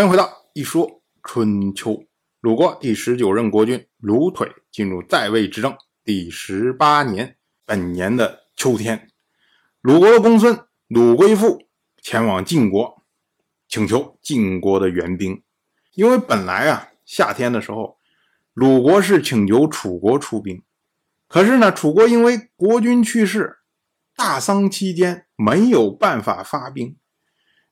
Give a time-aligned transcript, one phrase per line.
[0.00, 2.06] 欢迎回到一说春秋。
[2.40, 9.10] 鲁国第十九任国君鲁腿进入在位执政第十八年，本年的秋天，
[9.82, 10.58] 鲁国公孙
[10.88, 11.68] 鲁归父
[12.00, 13.02] 前往晋国，
[13.68, 15.42] 请求晋国的援兵。
[15.92, 17.98] 因为本来啊，夏天的时候，
[18.54, 20.62] 鲁国是请求楚国出兵，
[21.28, 23.58] 可是呢，楚国因为国君去世，
[24.16, 26.96] 大丧期间没有办法发兵。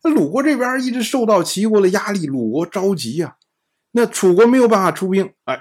[0.03, 3.37] 那鲁国这边一直受到齐国的压力，鲁国着急呀。
[3.91, 5.59] 那楚国没有办法出兵，哎，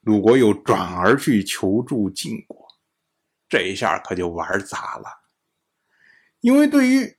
[0.00, 2.66] 鲁国又转而去求助晋国，
[3.48, 5.04] 这一下可就玩砸了。
[6.40, 7.16] 因为对于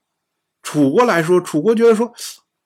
[0.61, 2.13] 楚国来说，楚国觉得说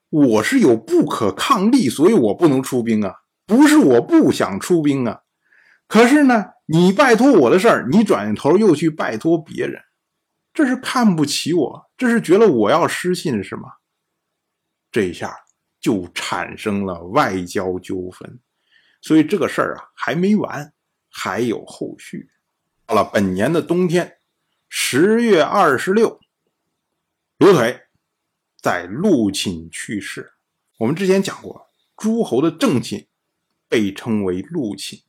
[0.10, 5.22] 我是有不可抗力，所以我不能出兵啊，不是我不想出兵啊。
[5.88, 9.82] 可是呢，你拜托我的事儿，你转头又去拜托别人，
[10.54, 13.70] 这是看不起我，这是觉得我要失信是吗？
[14.94, 15.36] 这一下
[15.82, 18.40] 就产生了外交纠纷，
[19.02, 20.72] 所以这个事儿啊还没完，
[21.10, 22.30] 还有后续。
[22.86, 24.20] 到了本年的冬天，
[24.70, 26.20] 十月二十六，
[27.38, 27.82] 刘腿
[28.62, 30.34] 在陆寝去世。
[30.78, 33.08] 我们之前讲过，诸侯的正寝
[33.68, 35.02] 被称为陆寝，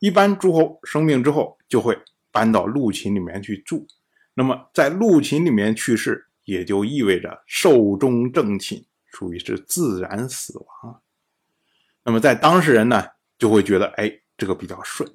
[0.00, 1.98] 一般诸侯生病之后就会
[2.30, 3.86] 搬到陆寝里面去住。
[4.34, 8.84] 那么在陆寝里面去世，也就意味着寿终正寝。
[9.14, 11.00] 属于是自然死亡，
[12.02, 13.06] 那么在当事人呢
[13.38, 15.08] 就会觉得，哎，这个比较顺。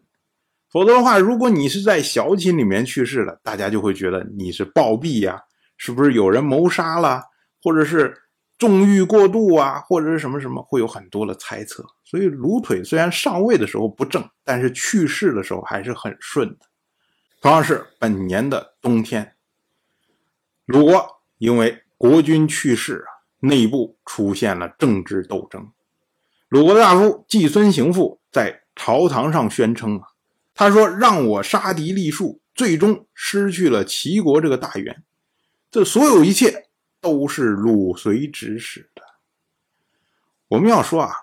[0.71, 5.41] 否则的话，如果你是在小寝里面去世了，大家就会觉得你是暴毙呀，
[5.77, 7.23] 是不是有人谋杀了，
[7.61, 8.15] 或者是
[8.57, 11.83] 纵欲过度啊，或者是什么什么，会有很多的猜测。
[12.05, 16.65] 所以鲁腿虽然上位的时候不正，但是去世的时候还是很顺的。
[17.41, 19.35] 同样是本年的冬天，
[20.65, 23.03] 鲁国因为国君去世。
[23.39, 25.71] 内部出现了政治斗争。
[26.49, 30.07] 鲁国的大夫季孙行父在朝堂上宣称啊，
[30.53, 35.03] 他说：“让我杀敌立树，最终失去了齐国这个大员。
[35.69, 39.03] 这所有一切都是鲁随指使的。”
[40.49, 41.13] 我们要说啊，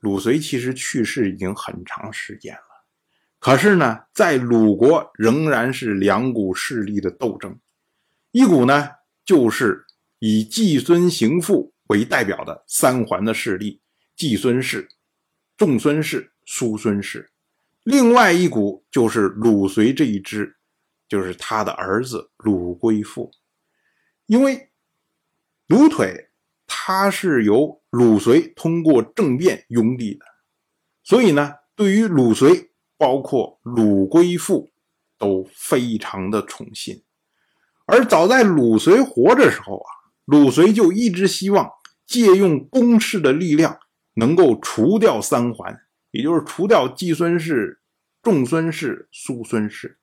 [0.00, 2.84] 鲁随其实去世已经很长时间了，
[3.38, 7.58] 可是呢，在鲁国仍然是两股势力的斗争，
[8.30, 8.90] 一股呢
[9.24, 9.86] 就是。
[10.22, 13.80] 以季孙行父为代表的三环的势力，
[14.14, 14.86] 季孙氏、
[15.56, 17.30] 仲孙氏、叔孙氏；
[17.84, 20.58] 另外一股就是鲁随这一支，
[21.08, 23.30] 就是他的儿子鲁归父。
[24.26, 24.70] 因为
[25.68, 26.28] 鲁腿
[26.66, 30.26] 他是由鲁随通过政变拥立的，
[31.02, 34.70] 所以呢，对于鲁随，包括鲁归父，
[35.16, 37.02] 都非常的宠信。
[37.86, 39.96] 而早在鲁随活着时候啊。
[40.30, 41.68] 鲁随就一直希望
[42.06, 43.80] 借用公室的力量，
[44.14, 45.80] 能够除掉三桓，
[46.12, 47.80] 也就是除掉季孙氏、
[48.22, 49.98] 仲孙氏、叔孙氏，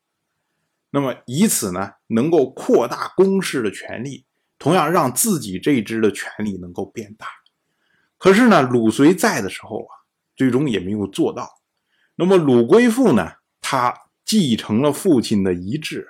[0.89, 4.25] 那么以此呢，能够扩大公室的权力，
[4.59, 7.25] 同样让自己这支的权力能够变大。
[8.17, 10.03] 可是呢，鲁随在的时候啊，
[10.35, 11.61] 最终也没有做到。
[12.15, 13.93] 那么鲁归父呢，他
[14.25, 16.09] 继承了父亲的遗志，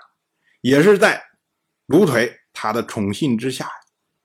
[0.62, 1.22] 也是在
[1.86, 3.70] 鲁腿他的宠信之下。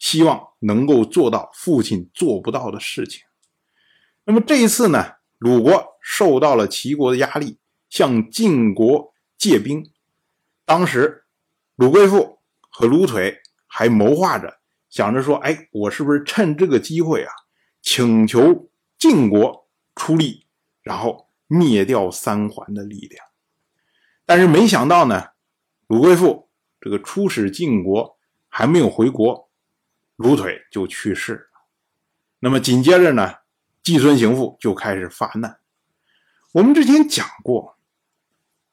[0.03, 3.23] 希望能够做到父亲做不到的事情。
[4.25, 7.59] 那么这一次呢，鲁国受到了齐国的压力，
[7.89, 9.89] 向晋国借兵。
[10.65, 11.23] 当时
[11.77, 14.59] 鲁贵妇和鲁腿还谋划着，
[14.91, 17.31] 想着说：“哎，我是不是趁这个机会啊，
[17.81, 20.47] 请求晋国出力，
[20.83, 23.25] 然后灭掉三桓的力量？”
[24.27, 25.29] 但是没想到呢，
[25.87, 26.49] 鲁贵妇
[26.81, 29.49] 这个出使晋国还没有回国。
[30.23, 31.65] 鲁腿就去世了，
[32.39, 33.39] 那么紧接着呢，
[33.83, 35.59] 季孙行父就开始发难。
[36.53, 37.77] 我们之前讲过，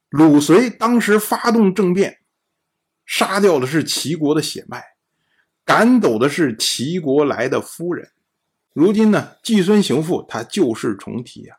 [0.10, 2.20] 鲁随当时发动政变，
[3.04, 4.84] 杀掉的是齐国的血脉，
[5.66, 8.12] 赶走的是齐国来的夫人。
[8.72, 11.58] 如今呢，季孙行父他旧事重提啊，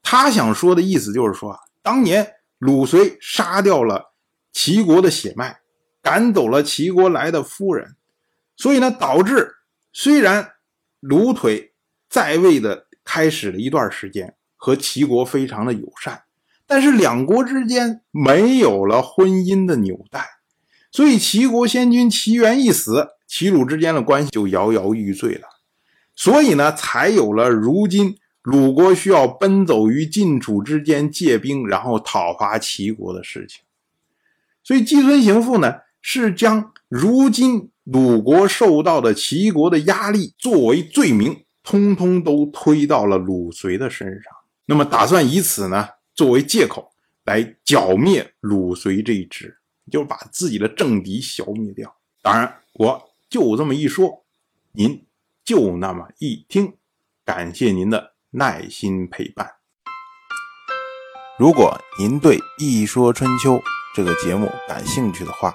[0.00, 4.14] 他想说的意思就是说啊，当年鲁随杀掉了
[4.52, 5.58] 齐国的血脉，
[6.00, 7.96] 赶走了齐国来的夫人。
[8.58, 9.54] 所以呢，导致
[9.92, 10.54] 虽然
[10.98, 11.74] 鲁腿
[12.10, 16.24] 在位的开始了一段时间，和齐国非常的友善，
[16.66, 20.26] 但是两国之间没有了婚姻的纽带，
[20.90, 25.46] 所以齐国先君齐元一死，齐鲁之间的关系就摇摇欲坠了。
[26.16, 33.62] 所以呢，才有了如今鲁国需要奔走于晋楚之间借兵，然后讨伐齐国的事情。
[34.64, 37.70] 所以季孙行父呢，是将如今。
[37.90, 44.32] 鲁国受到的齐国的压力作为罪名通通都推到了鲁随的身上。
[44.66, 46.92] 那么，打算以此呢作为借口
[47.24, 49.56] 来剿灭鲁随这一支，
[49.90, 51.96] 就是把自己的政敌消灭掉。
[52.20, 54.22] 当然，我就这么一说，
[54.72, 55.06] 您
[55.42, 56.74] 就那么一听。
[57.24, 59.50] 感谢您的耐心陪伴。
[61.38, 63.54] 如果您对《一说春秋》
[63.94, 65.54] 这个节目感兴趣的话，